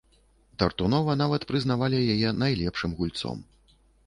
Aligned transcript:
Тартунова 0.61 1.15
нават 1.23 1.45
прызнавалі 1.51 2.01
яе 2.15 2.29
найлепшым 2.41 2.91
гульцом. 3.03 3.47